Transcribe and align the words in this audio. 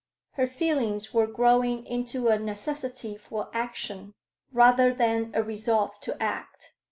Her 0.31 0.47
feelings 0.47 1.13
were 1.13 1.27
growing 1.27 1.85
into 1.85 2.29
a 2.29 2.39
necessity 2.39 3.15
for 3.15 3.51
action, 3.53 4.15
rather 4.51 4.91
than 4.95 5.29
a 5.35 5.43
resolve 5.43 5.99
to 5.99 6.19
act. 6.19 6.73